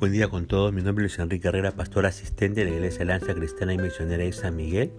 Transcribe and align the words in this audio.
Buen 0.00 0.12
día 0.12 0.28
con 0.28 0.46
todos, 0.46 0.72
mi 0.72 0.80
nombre 0.80 1.04
es 1.04 1.18
Enrique 1.18 1.48
Herrera, 1.48 1.72
pastor 1.72 2.06
asistente 2.06 2.64
de 2.64 2.70
la 2.70 2.76
Iglesia 2.76 3.04
Lanza 3.04 3.34
Cristiana 3.34 3.74
y 3.74 3.76
Misionera 3.76 4.24
de 4.24 4.32
San 4.32 4.56
Miguel, 4.56 4.90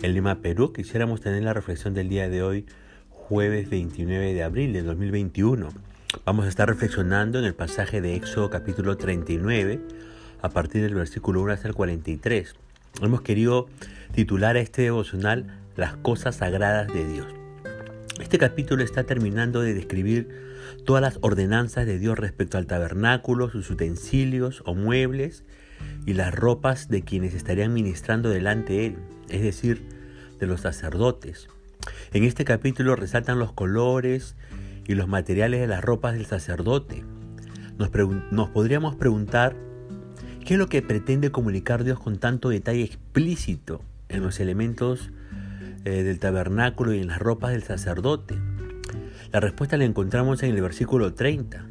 en 0.00 0.14
Lima, 0.14 0.36
Perú. 0.36 0.72
Quisiéramos 0.72 1.20
tener 1.20 1.42
la 1.42 1.52
reflexión 1.52 1.92
del 1.92 2.08
día 2.08 2.26
de 2.30 2.42
hoy, 2.42 2.64
jueves 3.10 3.68
29 3.68 4.32
de 4.32 4.42
abril 4.42 4.72
de 4.72 4.82
2021. 4.82 5.68
Vamos 6.24 6.46
a 6.46 6.48
estar 6.48 6.66
reflexionando 6.66 7.38
en 7.38 7.44
el 7.44 7.54
pasaje 7.54 8.00
de 8.00 8.14
Éxodo 8.14 8.48
capítulo 8.48 8.96
39, 8.96 9.78
a 10.40 10.48
partir 10.48 10.80
del 10.80 10.94
versículo 10.94 11.42
1 11.42 11.52
hasta 11.52 11.68
el 11.68 11.74
43. 11.74 12.54
Hemos 13.02 13.20
querido 13.20 13.68
titular 14.14 14.56
a 14.56 14.60
este 14.60 14.80
devocional 14.80 15.60
Las 15.76 15.98
cosas 15.98 16.36
sagradas 16.36 16.90
de 16.90 17.06
Dios. 17.06 17.39
Este 18.20 18.38
capítulo 18.38 18.84
está 18.84 19.04
terminando 19.04 19.62
de 19.62 19.72
describir 19.72 20.28
todas 20.84 21.00
las 21.02 21.18
ordenanzas 21.22 21.86
de 21.86 21.98
Dios 21.98 22.18
respecto 22.18 22.58
al 22.58 22.66
tabernáculo, 22.66 23.48
sus 23.48 23.70
utensilios 23.70 24.62
o 24.66 24.74
muebles 24.74 25.42
y 26.04 26.12
las 26.12 26.34
ropas 26.34 26.88
de 26.88 27.02
quienes 27.02 27.34
estarían 27.34 27.72
ministrando 27.72 28.28
delante 28.28 28.74
de 28.74 28.86
él, 28.86 28.96
es 29.30 29.42
decir, 29.42 29.82
de 30.38 30.46
los 30.46 30.60
sacerdotes. 30.60 31.48
En 32.12 32.24
este 32.24 32.44
capítulo 32.44 32.94
resaltan 32.94 33.38
los 33.38 33.52
colores 33.52 34.36
y 34.86 34.94
los 34.94 35.08
materiales 35.08 35.60
de 35.60 35.66
las 35.66 35.82
ropas 35.82 36.12
del 36.12 36.26
sacerdote. 36.26 37.02
Nos, 37.78 37.90
nos 38.30 38.50
podríamos 38.50 38.96
preguntar 38.96 39.56
qué 40.44 40.54
es 40.54 40.58
lo 40.58 40.68
que 40.68 40.82
pretende 40.82 41.30
comunicar 41.30 41.84
Dios 41.84 41.98
con 41.98 42.18
tanto 42.18 42.50
detalle 42.50 42.82
explícito 42.82 43.80
en 44.08 44.22
los 44.22 44.40
elementos 44.40 45.10
eh, 45.84 46.02
del 46.02 46.18
tabernáculo 46.18 46.92
y 46.92 47.00
en 47.00 47.08
las 47.08 47.18
ropas 47.18 47.52
del 47.52 47.62
sacerdote. 47.62 48.36
La 49.32 49.40
respuesta 49.40 49.76
la 49.76 49.84
encontramos 49.84 50.42
en 50.42 50.54
el 50.54 50.60
versículo 50.60 51.14
30. 51.14 51.64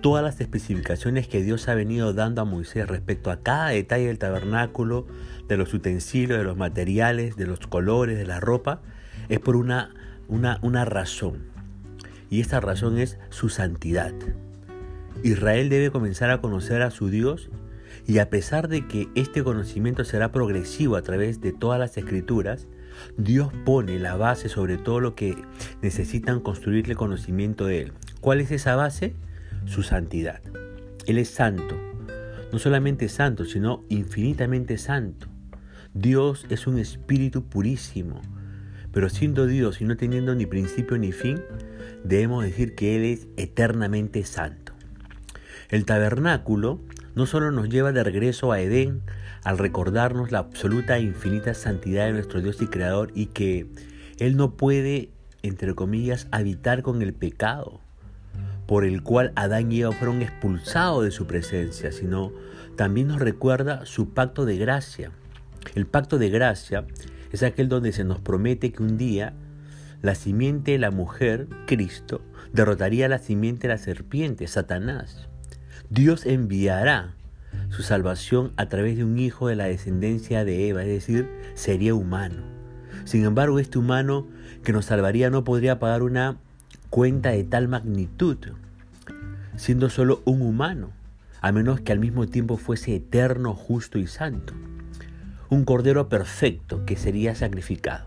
Todas 0.00 0.24
las 0.24 0.40
especificaciones 0.40 1.28
que 1.28 1.42
Dios 1.42 1.68
ha 1.68 1.74
venido 1.74 2.12
dando 2.12 2.42
a 2.42 2.44
Moisés 2.44 2.88
respecto 2.88 3.30
a 3.30 3.42
cada 3.42 3.68
detalle 3.68 4.06
del 4.06 4.18
tabernáculo, 4.18 5.06
de 5.46 5.56
los 5.56 5.72
utensilios, 5.74 6.38
de 6.38 6.44
los 6.44 6.56
materiales, 6.56 7.36
de 7.36 7.46
los 7.46 7.60
colores, 7.60 8.18
de 8.18 8.26
la 8.26 8.40
ropa, 8.40 8.80
es 9.28 9.38
por 9.38 9.56
una, 9.56 9.94
una, 10.28 10.58
una 10.62 10.84
razón. 10.84 11.44
Y 12.30 12.40
esta 12.40 12.60
razón 12.60 12.98
es 12.98 13.18
su 13.30 13.48
santidad. 13.48 14.12
Israel 15.22 15.68
debe 15.68 15.90
comenzar 15.90 16.30
a 16.30 16.40
conocer 16.40 16.82
a 16.82 16.90
su 16.90 17.10
Dios 17.10 17.50
y 18.06 18.18
a 18.18 18.30
pesar 18.30 18.68
de 18.68 18.88
que 18.88 19.08
este 19.14 19.44
conocimiento 19.44 20.04
será 20.04 20.32
progresivo 20.32 20.96
a 20.96 21.02
través 21.02 21.40
de 21.40 21.52
todas 21.52 21.78
las 21.78 21.96
escrituras, 21.96 22.66
Dios 23.16 23.52
pone 23.64 23.98
la 23.98 24.16
base 24.16 24.48
sobre 24.48 24.78
todo 24.78 25.00
lo 25.00 25.14
que 25.14 25.36
necesitan 25.82 26.40
construirle 26.40 26.94
conocimiento 26.94 27.66
de 27.66 27.82
Él. 27.82 27.92
¿Cuál 28.20 28.40
es 28.40 28.50
esa 28.50 28.76
base? 28.76 29.14
Su 29.66 29.82
santidad. 29.82 30.40
Él 31.06 31.18
es 31.18 31.28
santo. 31.28 31.76
No 32.52 32.58
solamente 32.58 33.08
santo, 33.08 33.44
sino 33.44 33.84
infinitamente 33.88 34.78
santo. 34.78 35.28
Dios 35.94 36.46
es 36.50 36.66
un 36.66 36.78
espíritu 36.78 37.44
purísimo. 37.44 38.20
Pero 38.92 39.08
siendo 39.08 39.46
Dios 39.46 39.80
y 39.80 39.84
no 39.84 39.96
teniendo 39.96 40.34
ni 40.34 40.46
principio 40.46 40.98
ni 40.98 41.12
fin, 41.12 41.40
debemos 42.04 42.44
decir 42.44 42.74
que 42.74 42.96
Él 42.96 43.04
es 43.04 43.26
eternamente 43.36 44.24
santo. 44.24 44.72
El 45.70 45.86
tabernáculo 45.86 46.80
no 47.14 47.26
solo 47.26 47.50
nos 47.50 47.68
lleva 47.68 47.92
de 47.92 48.04
regreso 48.04 48.52
a 48.52 48.60
Edén 48.60 49.02
al 49.44 49.58
recordarnos 49.58 50.32
la 50.32 50.38
absoluta 50.38 50.96
e 50.96 51.02
infinita 51.02 51.54
santidad 51.54 52.06
de 52.06 52.12
nuestro 52.12 52.40
Dios 52.40 52.62
y 52.62 52.66
Creador 52.66 53.10
y 53.14 53.26
que 53.26 53.66
Él 54.18 54.36
no 54.36 54.56
puede, 54.56 55.10
entre 55.42 55.74
comillas, 55.74 56.28
habitar 56.30 56.82
con 56.82 57.02
el 57.02 57.12
pecado 57.12 57.80
por 58.66 58.84
el 58.84 59.02
cual 59.02 59.32
Adán 59.34 59.70
y 59.72 59.82
Eva 59.82 59.92
fueron 59.92 60.22
expulsados 60.22 61.04
de 61.04 61.10
su 61.10 61.26
presencia, 61.26 61.92
sino 61.92 62.32
también 62.76 63.08
nos 63.08 63.20
recuerda 63.20 63.84
su 63.84 64.10
pacto 64.10 64.46
de 64.46 64.56
gracia. 64.56 65.10
El 65.74 65.86
pacto 65.86 66.18
de 66.18 66.30
gracia 66.30 66.86
es 67.32 67.42
aquel 67.42 67.68
donde 67.68 67.92
se 67.92 68.04
nos 68.04 68.20
promete 68.20 68.72
que 68.72 68.82
un 68.82 68.96
día 68.96 69.34
la 70.00 70.14
simiente 70.14 70.72
de 70.72 70.78
la 70.78 70.90
mujer, 70.90 71.48
Cristo, 71.66 72.22
derrotaría 72.52 73.08
la 73.08 73.18
simiente 73.18 73.68
de 73.68 73.74
la 73.74 73.78
serpiente, 73.78 74.46
Satanás. 74.46 75.28
Dios 75.92 76.24
enviará 76.24 77.12
su 77.68 77.82
salvación 77.82 78.54
a 78.56 78.64
través 78.64 78.96
de 78.96 79.04
un 79.04 79.18
hijo 79.18 79.48
de 79.48 79.56
la 79.56 79.66
descendencia 79.66 80.42
de 80.42 80.70
Eva, 80.70 80.80
es 80.84 80.88
decir, 80.88 81.28
sería 81.52 81.94
humano. 81.94 82.44
Sin 83.04 83.26
embargo, 83.26 83.58
este 83.58 83.78
humano 83.78 84.26
que 84.64 84.72
nos 84.72 84.86
salvaría 84.86 85.28
no 85.28 85.44
podría 85.44 85.78
pagar 85.78 86.02
una 86.02 86.38
cuenta 86.88 87.32
de 87.32 87.44
tal 87.44 87.68
magnitud, 87.68 88.38
siendo 89.56 89.90
solo 89.90 90.22
un 90.24 90.40
humano, 90.40 90.92
a 91.42 91.52
menos 91.52 91.82
que 91.82 91.92
al 91.92 91.98
mismo 91.98 92.26
tiempo 92.26 92.56
fuese 92.56 92.96
eterno, 92.96 93.52
justo 93.52 93.98
y 93.98 94.06
santo. 94.06 94.54
Un 95.50 95.66
cordero 95.66 96.08
perfecto 96.08 96.86
que 96.86 96.96
sería 96.96 97.34
sacrificado. 97.34 98.06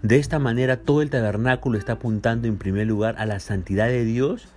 De 0.00 0.16
esta 0.16 0.38
manera 0.38 0.78
todo 0.78 1.02
el 1.02 1.10
tabernáculo 1.10 1.76
está 1.76 1.92
apuntando 1.92 2.48
en 2.48 2.56
primer 2.56 2.86
lugar 2.86 3.16
a 3.18 3.26
la 3.26 3.40
santidad 3.40 3.88
de 3.88 4.06
Dios 4.06 4.48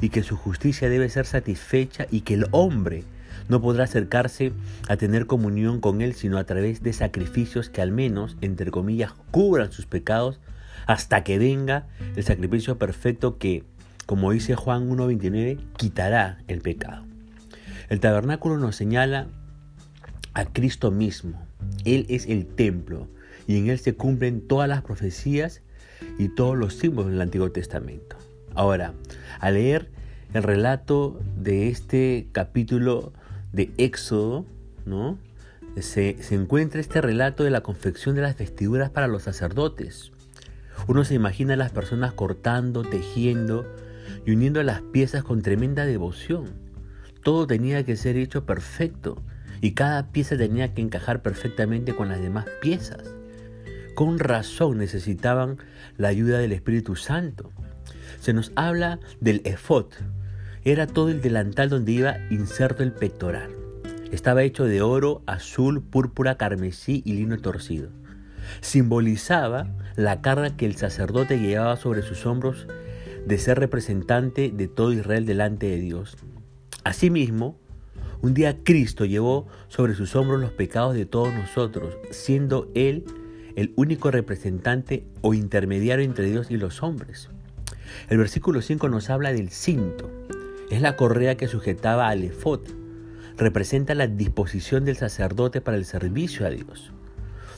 y 0.00 0.10
que 0.10 0.22
su 0.22 0.36
justicia 0.36 0.88
debe 0.88 1.08
ser 1.08 1.26
satisfecha 1.26 2.06
y 2.10 2.22
que 2.22 2.34
el 2.34 2.46
hombre 2.50 3.04
no 3.48 3.60
podrá 3.60 3.84
acercarse 3.84 4.52
a 4.88 4.96
tener 4.96 5.26
comunión 5.26 5.80
con 5.80 6.02
Él 6.02 6.14
sino 6.14 6.38
a 6.38 6.44
través 6.44 6.82
de 6.82 6.92
sacrificios 6.92 7.70
que 7.70 7.82
al 7.82 7.92
menos, 7.92 8.36
entre 8.40 8.70
comillas, 8.70 9.12
cubran 9.30 9.72
sus 9.72 9.86
pecados 9.86 10.40
hasta 10.86 11.24
que 11.24 11.38
venga 11.38 11.86
el 12.16 12.24
sacrificio 12.24 12.78
perfecto 12.78 13.38
que, 13.38 13.64
como 14.06 14.32
dice 14.32 14.54
Juan 14.54 14.88
1.29, 14.90 15.58
quitará 15.76 16.38
el 16.48 16.60
pecado. 16.60 17.04
El 17.88 18.00
tabernáculo 18.00 18.58
nos 18.58 18.76
señala 18.76 19.28
a 20.34 20.44
Cristo 20.44 20.90
mismo. 20.90 21.42
Él 21.84 22.06
es 22.08 22.26
el 22.26 22.46
templo 22.46 23.08
y 23.46 23.56
en 23.56 23.68
Él 23.70 23.78
se 23.78 23.94
cumplen 23.94 24.46
todas 24.46 24.68
las 24.68 24.82
profecías 24.82 25.62
y 26.18 26.28
todos 26.28 26.56
los 26.56 26.74
símbolos 26.74 27.12
del 27.12 27.22
Antiguo 27.22 27.50
Testamento. 27.50 28.16
Ahora, 28.54 28.94
al 29.40 29.54
leer 29.54 29.90
el 30.34 30.42
relato 30.42 31.20
de 31.36 31.68
este 31.68 32.28
capítulo 32.32 33.12
de 33.52 33.72
Éxodo, 33.78 34.44
¿no? 34.84 35.18
Se, 35.80 36.16
se, 36.22 36.34
encuentra 36.34 36.80
este 36.80 37.00
relato 37.00 37.44
de 37.44 37.50
la 37.50 37.60
confección 37.60 38.14
de 38.16 38.22
las 38.22 38.36
vestiduras 38.36 38.90
para 38.90 39.06
los 39.06 39.22
sacerdotes. 39.22 40.10
Uno 40.86 41.04
se 41.04 41.14
imagina 41.14 41.54
a 41.54 41.56
las 41.56 41.70
personas 41.70 42.12
cortando, 42.12 42.82
tejiendo 42.82 43.64
y 44.26 44.32
uniendo 44.32 44.62
las 44.62 44.80
piezas 44.80 45.22
con 45.22 45.42
tremenda 45.42 45.86
devoción. 45.86 46.46
Todo 47.22 47.46
tenía 47.46 47.84
que 47.84 47.96
ser 47.96 48.16
hecho 48.16 48.44
perfecto 48.44 49.22
y 49.60 49.72
cada 49.72 50.10
pieza 50.10 50.36
tenía 50.36 50.74
que 50.74 50.82
encajar 50.82 51.22
perfectamente 51.22 51.94
con 51.94 52.08
las 52.08 52.20
demás 52.20 52.46
piezas. 52.60 53.14
Con 53.94 54.18
razón 54.18 54.78
necesitaban 54.78 55.58
la 55.96 56.08
ayuda 56.08 56.38
del 56.38 56.52
Espíritu 56.52 56.96
Santo 56.96 57.50
se 58.20 58.32
nos 58.32 58.52
habla 58.56 59.00
del 59.20 59.42
efod. 59.44 59.86
Era 60.64 60.86
todo 60.86 61.08
el 61.08 61.20
delantal 61.20 61.68
donde 61.68 61.92
iba 61.92 62.16
inserto 62.30 62.82
el 62.82 62.92
pectoral. 62.92 63.50
Estaba 64.10 64.42
hecho 64.42 64.64
de 64.64 64.82
oro, 64.82 65.22
azul, 65.26 65.82
púrpura, 65.82 66.36
carmesí 66.36 67.02
y 67.04 67.12
lino 67.12 67.38
torcido. 67.38 67.90
Simbolizaba 68.60 69.68
la 69.96 70.22
carga 70.22 70.56
que 70.56 70.66
el 70.66 70.76
sacerdote 70.76 71.38
llevaba 71.38 71.76
sobre 71.76 72.02
sus 72.02 72.24
hombros 72.24 72.66
de 73.26 73.38
ser 73.38 73.58
representante 73.58 74.50
de 74.50 74.68
todo 74.68 74.92
Israel 74.92 75.26
delante 75.26 75.66
de 75.66 75.78
Dios. 75.78 76.16
Asimismo, 76.84 77.58
un 78.22 78.34
día 78.34 78.56
Cristo 78.64 79.04
llevó 79.04 79.46
sobre 79.68 79.94
sus 79.94 80.16
hombros 80.16 80.40
los 80.40 80.52
pecados 80.52 80.94
de 80.94 81.06
todos 81.06 81.32
nosotros, 81.34 81.96
siendo 82.10 82.70
Él 82.74 83.04
el 83.54 83.72
único 83.76 84.10
representante 84.10 85.06
o 85.20 85.34
intermediario 85.34 86.04
entre 86.04 86.30
Dios 86.30 86.50
y 86.50 86.56
los 86.56 86.82
hombres. 86.82 87.28
El 88.08 88.18
versículo 88.18 88.62
5 88.62 88.88
nos 88.88 89.10
habla 89.10 89.32
del 89.32 89.50
cinto. 89.50 90.10
Es 90.70 90.82
la 90.82 90.96
correa 90.96 91.36
que 91.36 91.48
sujetaba 91.48 92.08
al 92.08 92.24
efod. 92.24 92.60
Representa 93.36 93.94
la 93.94 94.06
disposición 94.06 94.84
del 94.84 94.96
sacerdote 94.96 95.60
para 95.60 95.76
el 95.76 95.84
servicio 95.84 96.46
a 96.46 96.50
Dios. 96.50 96.92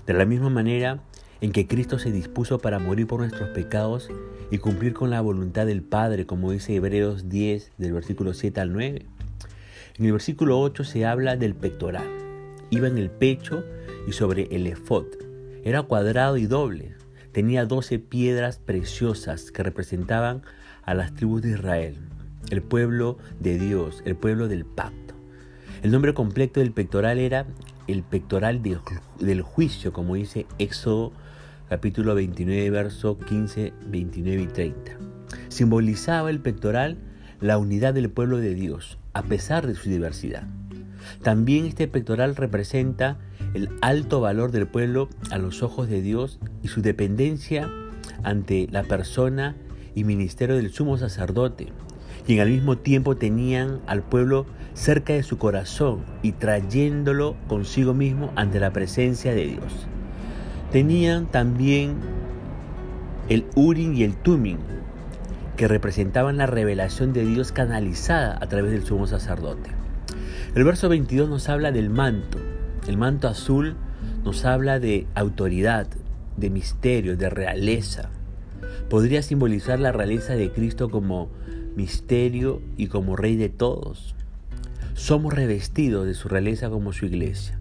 De 0.07 0.13
la 0.13 0.25
misma 0.25 0.51
manera 0.51 1.03
en 1.41 1.53
que 1.53 1.67
Cristo 1.67 1.99
se 1.99 2.13
dispuso 2.13 2.59
para 2.59 2.79
morir 2.79 3.07
por 3.07 3.21
nuestros 3.21 3.49
pecados 3.51 4.11
y 4.51 4.59
cumplir 4.59 4.93
con 4.93 5.11
la 5.11 5.21
voluntad 5.21 5.67
del 5.67 5.83
Padre, 5.83 6.27
como 6.27 6.53
dice 6.53 6.75
Hebreos 6.75 7.29
10 7.29 7.73
del 7.79 7.93
versículo 7.93 8.35
7 8.35 8.61
al 8.61 8.73
9. 8.73 9.07
En 9.99 10.05
el 10.05 10.13
versículo 10.13 10.61
8 10.61 10.85
se 10.85 11.07
habla 11.07 11.37
del 11.37 11.55
pectoral. 11.55 12.09
Iba 12.71 12.89
en 12.89 12.99
el 12.99 13.11
pecho 13.11 13.65
y 14.07 14.13
sobre 14.13 14.45
el 14.51 14.67
efod. 14.67 15.07
Era 15.65 15.83
cuadrado 15.83 16.37
y 16.37 16.47
doble, 16.47 16.95
tenía 17.33 17.67
doce 17.67 17.99
piedras 17.99 18.59
preciosas 18.59 19.51
que 19.51 19.63
representaban 19.63 20.43
a 20.83 20.95
las 20.95 21.15
tribus 21.15 21.43
de 21.43 21.51
Israel, 21.51 21.97
el 22.51 22.63
pueblo 22.63 23.19
de 23.39 23.59
Dios, 23.59 24.03
el 24.05 24.17
pueblo 24.17 24.49
del 24.49 24.65
pacto. 24.65 25.15
El 25.83 25.93
nombre 25.93 26.15
completo 26.15 26.61
del 26.61 26.73
pectoral 26.73 27.19
era 27.19 27.47
el 27.87 28.03
pectoral 28.03 28.63
del 28.63 29.43
juicio, 29.43 29.93
como 29.93 30.15
dice 30.15 30.47
Éxodo 30.59 31.13
capítulo 31.69 32.15
29, 32.15 32.69
verso 32.71 33.19
15, 33.19 33.73
29 33.87 34.43
y 34.43 34.47
30. 34.47 34.93
Simbolizaba 35.49 36.31
el 36.31 36.41
pectoral 36.41 36.99
la 37.41 37.59
unidad 37.59 37.95
del 37.95 38.11
pueblo 38.11 38.39
de 38.39 38.55
Dios, 38.55 38.99
a 39.15 39.23
pesar 39.23 39.67
de 39.67 39.75
su 39.75 39.89
diversidad. 39.89 40.49
También 41.23 41.67
este 41.67 41.89
pectoral 41.89 42.37
representa 42.37 43.19
el 43.55 43.69
alto 43.81 44.21
valor 44.21 44.53
del 44.53 44.67
pueblo 44.67 45.09
a 45.31 45.39
los 45.39 45.63
ojos 45.63 45.89
de 45.89 46.03
Dios 46.03 46.39
y 46.63 46.69
su 46.69 46.83
dependencia 46.83 47.69
ante 48.23 48.69
la 48.71 48.83
persona 48.85 49.57
y 49.95 50.05
ministerio 50.05 50.57
del 50.57 50.73
sumo 50.73 50.97
sacerdote, 50.99 51.69
quien 52.27 52.41
al 52.41 52.51
mismo 52.51 52.79
tiempo 52.79 53.17
tenían 53.17 53.81
al 53.87 54.03
pueblo 54.03 54.47
cerca 54.75 55.13
de 55.13 55.23
su 55.23 55.39
corazón 55.39 56.05
y 56.23 56.33
trayéndolo 56.33 57.37
consigo 57.49 57.95
mismo 57.95 58.33
ante 58.37 58.61
la 58.61 58.73
presencia 58.73 59.35
de 59.35 59.47
Dios. 59.47 59.87
Tenían 60.71 61.27
también 61.27 61.97
el 63.29 63.47
Urim 63.57 63.95
y 63.95 64.05
el 64.05 64.17
Tumim, 64.17 64.59
que 65.57 65.69
representaban 65.69 66.37
la 66.37 66.47
revelación 66.47 67.13
de 67.13 67.25
Dios 67.25 67.53
canalizada 67.53 68.39
a 68.41 68.47
través 68.47 68.73
del 68.73 68.85
sumo 68.85 69.07
sacerdote. 69.07 69.71
El 70.55 70.65
verso 70.65 70.89
22 70.89 71.29
nos 71.29 71.49
habla 71.49 71.71
del 71.71 71.91
manto. 71.91 72.39
El 72.87 72.97
manto 72.97 73.29
azul 73.29 73.77
nos 74.25 74.45
habla 74.45 74.81
de 74.81 75.07
autoridad, 75.15 75.87
de 76.37 76.51
misterio, 76.51 77.17
de 77.17 77.31
realeza. 77.31 78.11
Podría 78.89 79.23
simbolizar 79.23 79.79
la 79.79 79.93
realeza 79.93 80.35
de 80.35 80.51
Cristo 80.51 80.91
como 80.91 81.29
misterio 81.77 82.61
y 82.77 82.89
como 82.89 83.17
rey 83.17 83.37
de 83.37 83.49
todos. 83.49 84.15
Somos 84.95 85.33
revestidos 85.33 86.07
de 86.07 86.15
su 86.15 86.29
realeza 86.29 86.71
como 86.71 86.93
su 86.93 87.07
iglesia. 87.07 87.59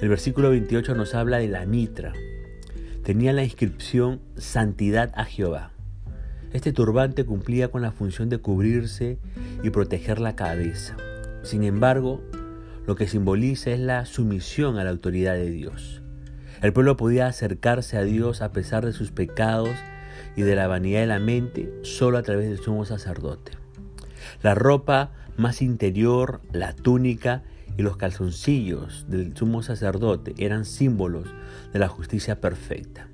El 0.00 0.08
versículo 0.08 0.50
28 0.50 0.94
nos 0.94 1.14
habla 1.14 1.38
de 1.38 1.48
la 1.48 1.66
mitra. 1.66 2.12
Tenía 3.02 3.32
la 3.32 3.44
inscripción 3.44 4.20
Santidad 4.36 5.12
a 5.14 5.24
Jehová. 5.24 5.70
Este 6.52 6.72
turbante 6.72 7.24
cumplía 7.24 7.68
con 7.68 7.82
la 7.82 7.92
función 7.92 8.28
de 8.28 8.38
cubrirse 8.38 9.18
y 9.62 9.70
proteger 9.70 10.18
la 10.20 10.34
cabeza. 10.36 10.96
Sin 11.42 11.62
embargo, 11.64 12.20
lo 12.86 12.94
que 12.94 13.08
simboliza 13.08 13.70
es 13.70 13.80
la 13.80 14.06
sumisión 14.06 14.78
a 14.78 14.84
la 14.84 14.90
autoridad 14.90 15.34
de 15.34 15.50
Dios. 15.50 16.02
El 16.62 16.72
pueblo 16.72 16.96
podía 16.96 17.26
acercarse 17.26 17.96
a 17.96 18.02
Dios 18.02 18.42
a 18.42 18.52
pesar 18.52 18.86
de 18.86 18.92
sus 18.92 19.10
pecados 19.10 19.76
y 20.36 20.42
de 20.42 20.54
la 20.54 20.68
vanidad 20.68 21.00
de 21.00 21.06
la 21.06 21.18
mente 21.18 21.72
solo 21.82 22.16
a 22.18 22.22
través 22.22 22.48
del 22.48 22.58
sumo 22.58 22.84
sacerdote. 22.84 23.52
La 24.42 24.54
ropa 24.54 25.12
más 25.36 25.62
interior, 25.62 26.40
la 26.52 26.74
túnica 26.74 27.42
y 27.76 27.82
los 27.82 27.96
calzoncillos 27.96 29.06
del 29.08 29.36
sumo 29.36 29.62
sacerdote 29.62 30.34
eran 30.38 30.64
símbolos 30.64 31.28
de 31.72 31.78
la 31.78 31.88
justicia 31.88 32.40
perfecta. 32.40 33.08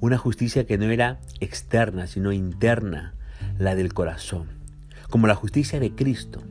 Una 0.00 0.16
justicia 0.16 0.64
que 0.64 0.78
no 0.78 0.90
era 0.90 1.20
externa, 1.40 2.06
sino 2.06 2.32
interna, 2.32 3.14
la 3.58 3.74
del 3.74 3.92
corazón, 3.92 4.46
como 5.08 5.26
la 5.26 5.34
justicia 5.34 5.80
de 5.80 5.94
Cristo, 5.94 6.42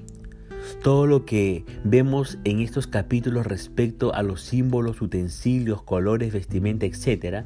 todo 0.82 1.08
lo 1.08 1.26
que 1.26 1.66
vemos 1.84 2.38
en 2.44 2.60
estos 2.60 2.88
capítulos 2.88 3.46
respecto 3.46 4.14
a 4.14 4.24
los 4.24 4.42
símbolos, 4.42 5.02
utensilios, 5.02 5.82
colores, 5.82 6.34
vestimenta, 6.34 6.86
etc., 6.86 7.46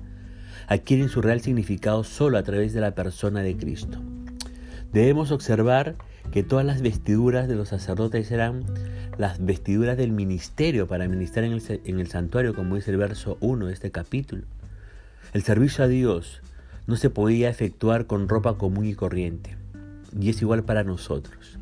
adquieren 0.68 1.10
su 1.10 1.22
real 1.22 1.42
significado 1.42 2.04
solo 2.04 2.38
a 2.38 2.44
través 2.44 2.74
de 2.74 2.82
la 2.82 2.96
persona 2.96 3.42
de 3.42 3.58
Cristo. 3.58 4.00
Debemos 4.92 5.32
observar 5.32 5.96
que 6.32 6.44
todas 6.44 6.66
las 6.66 6.82
vestiduras 6.82 7.48
de 7.48 7.56
los 7.56 7.70
sacerdotes 7.70 8.32
eran 8.32 8.64
las 9.18 9.44
vestiduras 9.44 9.98
del 9.98 10.12
ministerio 10.12 10.88
para 10.88 11.08
ministrar 11.08 11.46
en 11.46 12.00
el, 12.00 12.08
santuario, 12.08 12.54
como 12.54 12.76
dice 12.76 12.92
el 12.92 12.98
verso 12.98 13.38
1 13.42 13.68
de 13.68 13.74
este 13.74 13.92
capítulo. 13.92 14.44
El 15.34 15.44
servicio 15.44 15.84
a 15.84 15.88
Dios 15.88 16.42
no 16.88 16.96
se 16.96 17.10
podía 17.10 17.50
efectuar 17.50 18.08
con 18.08 18.30
ropa 18.30 18.58
común 18.58 18.86
y 18.86 18.94
corriente, 18.94 19.58
y 20.20 20.30
es 20.30 20.42
igual 20.42 20.64
para 20.64 20.84
nosotros. 20.84 21.60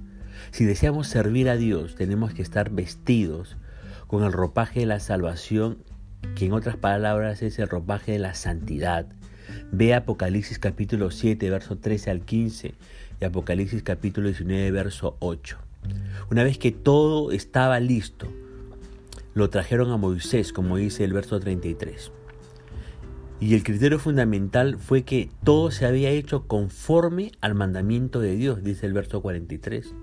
Si 0.51 0.65
deseamos 0.65 1.07
servir 1.07 1.47
a 1.47 1.55
Dios, 1.55 1.95
tenemos 1.95 2.33
que 2.33 2.41
estar 2.41 2.71
vestidos 2.71 3.55
con 4.07 4.25
el 4.25 4.33
ropaje 4.33 4.81
de 4.81 4.85
la 4.85 4.99
salvación, 4.99 5.77
que 6.35 6.45
en 6.45 6.51
otras 6.51 6.75
palabras 6.75 7.41
es 7.41 7.57
el 7.57 7.69
ropaje 7.69 8.11
de 8.11 8.19
la 8.19 8.33
santidad. 8.33 9.07
Ve 9.71 9.93
Apocalipsis 9.93 10.59
capítulo 10.59 11.09
7, 11.09 11.49
verso 11.49 11.77
13 11.77 12.11
al 12.11 12.21
15 12.21 12.75
y 13.21 13.25
Apocalipsis 13.25 13.81
capítulo 13.81 14.27
19, 14.27 14.71
verso 14.71 15.15
8. 15.19 15.57
Una 16.29 16.43
vez 16.43 16.57
que 16.57 16.71
todo 16.73 17.31
estaba 17.31 17.79
listo, 17.79 18.27
lo 19.33 19.49
trajeron 19.49 19.89
a 19.91 19.97
Moisés, 19.97 20.51
como 20.51 20.75
dice 20.75 21.05
el 21.05 21.13
verso 21.13 21.39
33. 21.39 22.11
Y 23.39 23.55
el 23.55 23.63
criterio 23.63 23.99
fundamental 23.99 24.77
fue 24.77 25.03
que 25.03 25.29
todo 25.45 25.71
se 25.71 25.85
había 25.85 26.09
hecho 26.09 26.45
conforme 26.45 27.31
al 27.39 27.55
mandamiento 27.55 28.19
de 28.19 28.35
Dios, 28.35 28.63
dice 28.63 28.85
el 28.85 28.93
verso 28.93 29.21
43. 29.21 29.95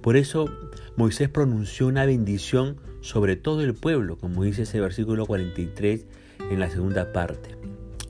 Por 0.00 0.16
eso 0.16 0.50
Moisés 0.96 1.28
pronunció 1.28 1.86
una 1.86 2.06
bendición 2.06 2.76
sobre 3.00 3.36
todo 3.36 3.60
el 3.62 3.74
pueblo, 3.74 4.16
como 4.16 4.44
dice 4.44 4.62
ese 4.62 4.80
versículo 4.80 5.26
43 5.26 6.06
en 6.50 6.60
la 6.60 6.70
segunda 6.70 7.12
parte. 7.12 7.56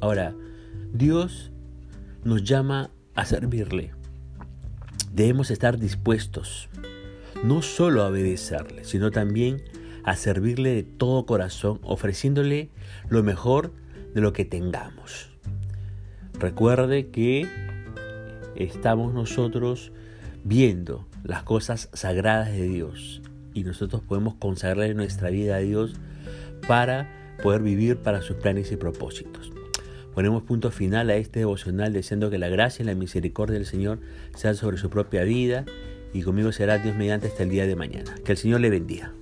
Ahora, 0.00 0.34
Dios 0.92 1.50
nos 2.24 2.44
llama 2.44 2.90
a 3.14 3.24
servirle. 3.24 3.92
Debemos 5.12 5.50
estar 5.50 5.78
dispuestos 5.78 6.68
no 7.44 7.62
solo 7.62 8.02
a 8.02 8.08
obedecerle, 8.08 8.84
sino 8.84 9.10
también 9.10 9.62
a 10.04 10.16
servirle 10.16 10.74
de 10.74 10.82
todo 10.82 11.26
corazón, 11.26 11.80
ofreciéndole 11.82 12.70
lo 13.08 13.22
mejor 13.22 13.72
de 14.14 14.20
lo 14.20 14.32
que 14.32 14.44
tengamos. 14.44 15.30
Recuerde 16.38 17.08
que 17.08 17.46
estamos 18.54 19.12
nosotros 19.12 19.92
viendo 20.44 21.06
las 21.24 21.42
cosas 21.42 21.88
sagradas 21.92 22.52
de 22.52 22.68
Dios 22.68 23.22
y 23.54 23.64
nosotros 23.64 24.02
podemos 24.02 24.34
consagrarle 24.34 24.94
nuestra 24.94 25.30
vida 25.30 25.56
a 25.56 25.60
Dios 25.60 25.94
para 26.68 27.08
poder 27.42 27.62
vivir 27.62 27.96
para 27.96 28.22
sus 28.22 28.36
planes 28.36 28.70
y 28.70 28.76
propósitos. 28.76 29.50
Ponemos 30.14 30.44
punto 30.44 30.70
final 30.70 31.10
a 31.10 31.16
este 31.16 31.40
devocional 31.40 31.92
deseando 31.92 32.30
que 32.30 32.38
la 32.38 32.48
gracia 32.48 32.82
y 32.82 32.86
la 32.86 32.94
misericordia 32.94 33.54
del 33.54 33.66
Señor 33.66 33.98
sean 34.36 34.54
sobre 34.54 34.76
su 34.76 34.90
propia 34.90 35.24
vida 35.24 35.64
y 36.12 36.22
conmigo 36.22 36.52
será 36.52 36.78
Dios 36.78 36.94
mediante 36.96 37.26
hasta 37.26 37.42
el 37.42 37.50
día 37.50 37.66
de 37.66 37.74
mañana. 37.74 38.14
Que 38.24 38.32
el 38.32 38.38
Señor 38.38 38.60
le 38.60 38.70
bendiga. 38.70 39.12